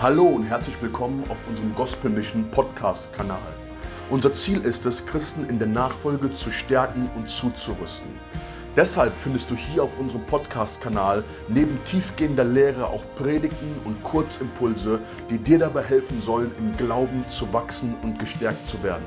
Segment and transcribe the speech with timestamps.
[0.00, 3.52] Hallo und herzlich willkommen auf unserem Gospel Mission Podcast Kanal.
[4.10, 8.08] Unser Ziel ist es, Christen in der Nachfolge zu stärken und zuzurüsten.
[8.76, 15.00] Deshalb findest du hier auf unserem Podcast-Kanal neben tiefgehender Lehre auch Predigten und Kurzimpulse,
[15.30, 19.04] die dir dabei helfen sollen, im Glauben zu wachsen und gestärkt zu werden.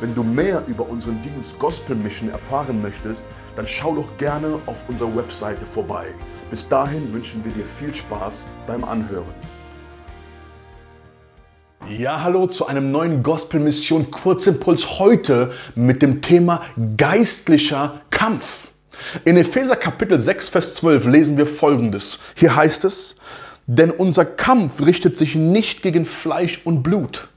[0.00, 4.88] Wenn du mehr über unseren Dienst Gospel Mission erfahren möchtest, dann schau doch gerne auf
[4.88, 6.08] unserer Webseite vorbei.
[6.50, 9.34] Bis dahin wünschen wir dir viel Spaß beim Anhören.
[11.98, 16.62] Ja, hallo zu einem neuen Gospel Mission Kurzimpuls heute mit dem Thema
[16.96, 18.68] geistlicher Kampf.
[19.26, 22.20] In Epheser Kapitel 6, Vers 12 lesen wir folgendes.
[22.34, 23.16] Hier heißt es,
[23.66, 27.28] denn unser Kampf richtet sich nicht gegen Fleisch und Blut,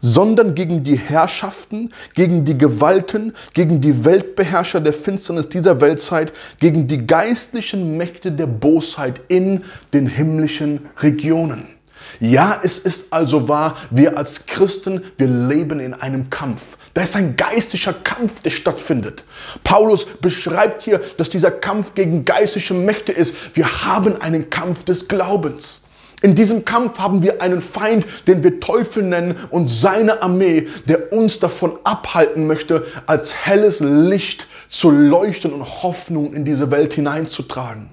[0.00, 6.88] sondern gegen die Herrschaften, gegen die Gewalten, gegen die Weltbeherrscher der Finsternis dieser Weltzeit, gegen
[6.88, 11.79] die geistlichen Mächte der Bosheit in den himmlischen Regionen.
[12.20, 16.76] Ja, es ist also wahr, wir als Christen, wir leben in einem Kampf.
[16.94, 19.24] Da ist ein geistlicher Kampf, der stattfindet.
[19.64, 23.34] Paulus beschreibt hier, dass dieser Kampf gegen geistliche Mächte ist.
[23.54, 25.82] Wir haben einen Kampf des Glaubens.
[26.22, 31.12] In diesem Kampf haben wir einen Feind, den wir Teufel nennen und seine Armee, der
[31.12, 37.90] uns davon abhalten möchte, als helles Licht zu leuchten und Hoffnung in diese Welt hineinzutragen.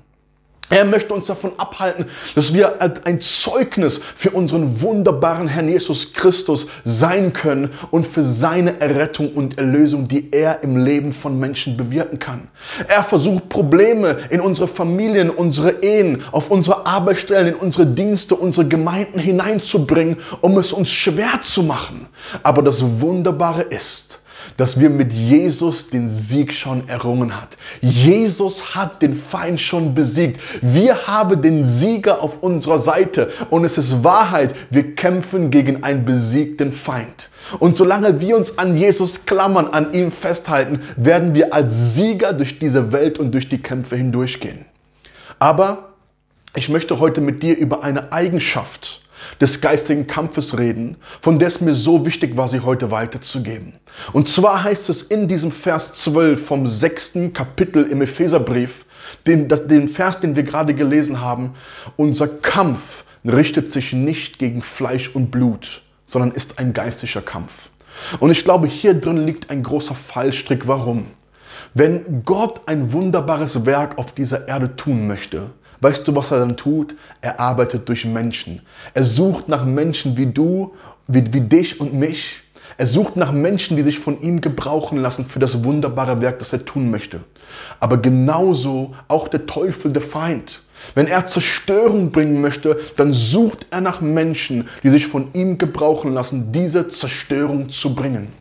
[0.70, 6.68] Er möchte uns davon abhalten, dass wir ein Zeugnis für unseren wunderbaren Herrn Jesus Christus
[6.84, 12.20] sein können und für seine Errettung und Erlösung, die er im Leben von Menschen bewirken
[12.20, 12.50] kann.
[12.90, 18.68] Er versucht Probleme in unsere Familien, unsere Ehen, auf unsere Arbeitsstellen, in unsere Dienste, unsere
[18.68, 22.08] Gemeinden hineinzubringen, um es uns schwer zu machen.
[22.44, 24.20] Aber das Wunderbare ist,
[24.56, 27.58] dass wir mit Jesus den Sieg schon errungen hat.
[27.82, 30.42] Jesus hat den Feind schon besiegt.
[30.62, 36.06] Wir haben den Sieger auf unserer Seite und es ist Wahrheit, wir kämpfen gegen einen
[36.06, 37.30] besiegten Feind.
[37.60, 42.60] Und solange wir uns an Jesus klammern, an ihm festhalten, werden wir als Sieger durch
[42.60, 44.66] diese Welt und durch die Kämpfe hindurchgehen.
[45.40, 45.90] Aber
[46.56, 49.02] ich möchte heute mit dir über eine Eigenschaft
[49.42, 53.74] des geistigen Kampfes reden, von der es mir so wichtig war, sie heute weiterzugeben.
[54.14, 58.86] Und zwar heißt es in diesem Vers 12 vom sechsten Kapitel im Epheserbrief,
[59.26, 61.52] den, den Vers, den wir gerade gelesen haben,
[61.96, 67.70] unser Kampf richtet sich nicht gegen Fleisch und Blut, sondern ist ein geistlicher Kampf.
[68.20, 70.68] Und ich glaube, hier drin liegt ein großer Fallstrick.
[70.68, 71.08] Warum?
[71.74, 75.50] Wenn Gott ein wunderbares Werk auf dieser Erde tun möchte,
[75.82, 76.96] Weißt du, was er dann tut?
[77.22, 78.62] Er arbeitet durch Menschen.
[78.94, 80.74] Er sucht nach Menschen wie du,
[81.08, 82.42] wie, wie dich und mich.
[82.78, 86.54] Er sucht nach Menschen, die sich von ihm gebrauchen lassen für das wunderbare Werk, das
[86.54, 87.22] er tun möchte.
[87.80, 90.62] Aber genauso auch der Teufel, der Feind.
[90.94, 96.14] Wenn er Zerstörung bringen möchte, dann sucht er nach Menschen, die sich von ihm gebrauchen
[96.14, 98.32] lassen, diese Zerstörung zu bringen.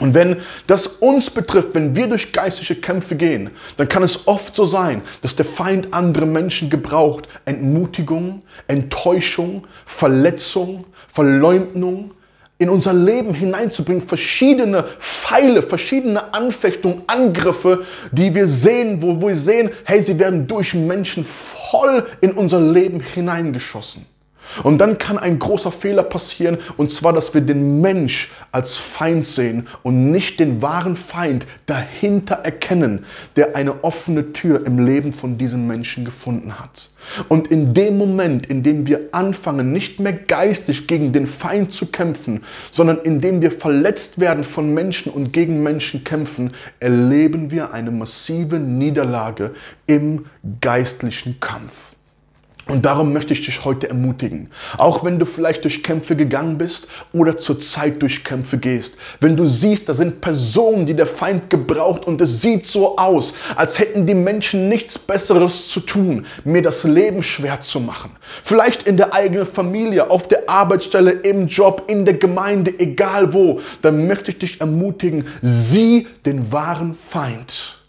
[0.00, 4.56] Und wenn das uns betrifft, wenn wir durch geistliche Kämpfe gehen, dann kann es oft
[4.56, 12.12] so sein, dass der Feind andere Menschen gebraucht, Entmutigung, Enttäuschung, Verletzung, Verleumdung
[12.60, 19.36] in unser Leben hineinzubringen, verschiedene Pfeile, verschiedene Anfechtungen, Angriffe, die wir sehen, wo, wo wir
[19.36, 24.04] sehen, hey, sie werden durch Menschen voll in unser Leben hineingeschossen.
[24.62, 29.24] Und dann kann ein großer Fehler passieren, und zwar, dass wir den Mensch als Feind
[29.26, 33.04] sehen und nicht den wahren Feind dahinter erkennen,
[33.36, 36.90] der eine offene Tür im Leben von diesem Menschen gefunden hat.
[37.28, 41.86] Und in dem Moment, in dem wir anfangen, nicht mehr geistig gegen den Feind zu
[41.86, 47.72] kämpfen, sondern in dem wir verletzt werden von Menschen und gegen Menschen kämpfen, erleben wir
[47.72, 49.52] eine massive Niederlage
[49.86, 50.26] im
[50.60, 51.94] geistlichen Kampf.
[52.70, 54.48] Und darum möchte ich dich heute ermutigen.
[54.78, 58.96] Auch wenn du vielleicht durch Kämpfe gegangen bist oder zurzeit durch Kämpfe gehst.
[59.18, 63.34] Wenn du siehst, da sind Personen, die der Feind gebraucht und es sieht so aus,
[63.56, 68.12] als hätten die Menschen nichts Besseres zu tun, mir das Leben schwer zu machen.
[68.44, 73.60] Vielleicht in der eigenen Familie, auf der Arbeitsstelle, im Job, in der Gemeinde, egal wo.
[73.82, 77.79] Dann möchte ich dich ermutigen, sieh den wahren Feind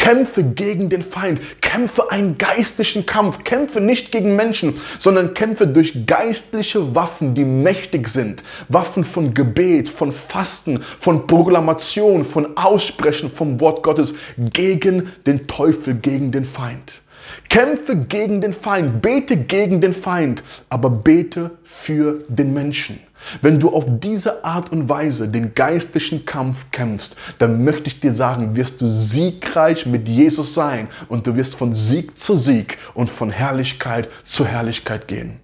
[0.00, 6.06] Kämpfe gegen den Feind, kämpfe einen geistlichen Kampf, kämpfe nicht gegen Menschen, sondern kämpfe durch
[6.06, 8.42] geistliche Waffen, die mächtig sind.
[8.70, 15.94] Waffen von Gebet, von Fasten, von Proklamation, von Aussprechen vom Wort Gottes gegen den Teufel,
[15.94, 17.02] gegen den Feind.
[17.48, 23.00] Kämpfe gegen den Feind, bete gegen den Feind, aber bete für den Menschen.
[23.42, 28.12] Wenn du auf diese Art und Weise den geistlichen Kampf kämpfst, dann möchte ich dir
[28.12, 33.10] sagen, wirst du siegreich mit Jesus sein und du wirst von Sieg zu Sieg und
[33.10, 35.40] von Herrlichkeit zu Herrlichkeit gehen.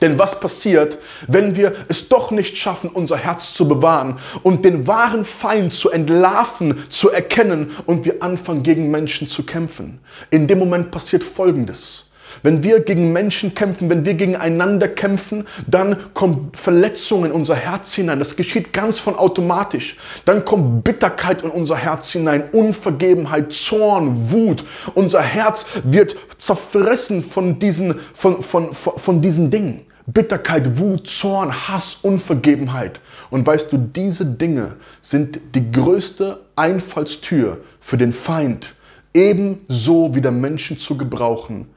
[0.00, 4.86] Denn was passiert, wenn wir es doch nicht schaffen, unser Herz zu bewahren und den
[4.86, 10.00] wahren Feind zu entlarven, zu erkennen und wir anfangen, gegen Menschen zu kämpfen?
[10.30, 12.10] In dem Moment passiert Folgendes.
[12.44, 17.94] Wenn wir gegen Menschen kämpfen, wenn wir gegeneinander kämpfen, dann kommt Verletzung in unser Herz
[17.94, 18.18] hinein.
[18.18, 19.96] Das geschieht ganz von automatisch.
[20.26, 24.62] Dann kommt Bitterkeit in unser Herz hinein, Unvergebenheit, Zorn, Wut.
[24.92, 29.80] Unser Herz wird zerfressen von diesen, von, von, von, von diesen Dingen.
[30.06, 33.00] Bitterkeit, Wut, Zorn, Hass, Unvergebenheit.
[33.30, 38.74] Und weißt du, diese Dinge sind die größte Einfallstür für den Feind,
[39.14, 41.68] ebenso wie der Menschen zu gebrauchen,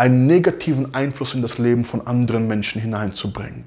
[0.00, 3.66] einen negativen Einfluss in das Leben von anderen Menschen hineinzubringen.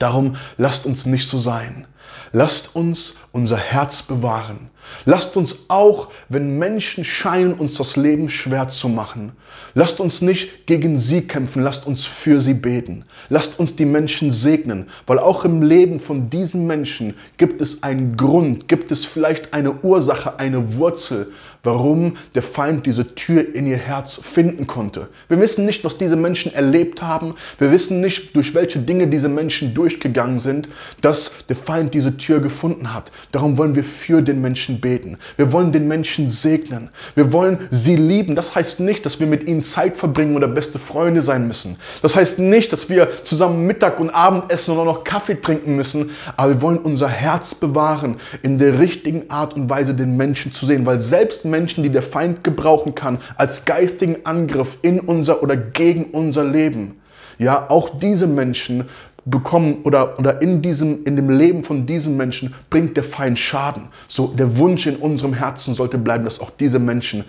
[0.00, 1.86] Darum lasst uns nicht so sein.
[2.32, 4.70] Lasst uns unser Herz bewahren.
[5.04, 9.32] Lasst uns auch, wenn Menschen scheinen, uns das Leben schwer zu machen,
[9.74, 13.04] lasst uns nicht gegen sie kämpfen, lasst uns für sie beten.
[13.28, 18.16] Lasst uns die Menschen segnen, weil auch im Leben von diesen Menschen gibt es einen
[18.16, 23.78] Grund, gibt es vielleicht eine Ursache, eine Wurzel, warum der Feind diese Tür in ihr
[23.78, 25.08] Herz finden konnte.
[25.28, 27.34] Wir wissen nicht, was diese Menschen erlebt haben.
[27.58, 30.68] Wir wissen nicht, durch welche Dinge diese Menschen durchgegangen sind,
[31.00, 33.10] dass der Feind diese Tür gefunden hat.
[33.32, 35.18] Darum wollen wir für den Menschen beten.
[35.36, 36.90] Wir wollen den Menschen segnen.
[37.14, 38.34] Wir wollen sie lieben.
[38.34, 41.76] Das heißt nicht, dass wir mit ihnen Zeit verbringen oder beste Freunde sein müssen.
[42.02, 46.10] Das heißt nicht, dass wir zusammen Mittag und Abend essen auch noch Kaffee trinken müssen.
[46.36, 50.66] Aber wir wollen unser Herz bewahren, in der richtigen Art und Weise den Menschen zu
[50.66, 50.84] sehen.
[50.84, 56.06] Weil selbst Menschen, die der Feind gebrauchen kann, als geistigen Angriff in unser oder gegen
[56.06, 56.96] unser Leben,
[57.38, 58.84] ja, auch diese Menschen
[59.24, 63.88] bekommen oder, oder in, diesem, in dem Leben von diesen Menschen bringt der Feind Schaden.
[64.08, 67.24] So der Wunsch in unserem Herzen sollte bleiben, dass auch diese Menschen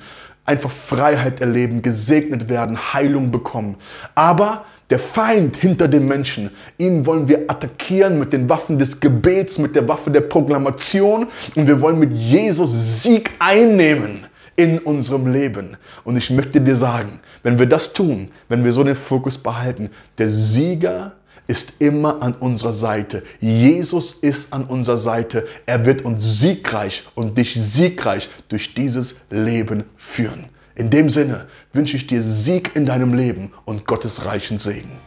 [0.46, 3.78] einfach Freiheit erleben, gesegnet werden, Heilung bekommen.
[4.14, 9.58] Aber der Feind hinter den Menschen, ihn wollen wir attackieren mit den Waffen des Gebets,
[9.58, 14.26] mit der Waffe der Proklamation und wir wollen mit Jesus Sieg einnehmen
[14.56, 15.76] in unserem Leben.
[16.04, 19.90] Und ich möchte dir sagen, wenn wir das tun, wenn wir so den Fokus behalten,
[20.20, 21.14] der Sieger
[21.48, 23.24] ist immer an unserer Seite.
[23.40, 25.48] Jesus ist an unserer Seite.
[25.66, 30.50] Er wird uns siegreich und dich siegreich durch dieses Leben führen.
[30.76, 35.00] In dem Sinne wünsche ich dir Sieg in deinem Leben und Gottes reichen Segen.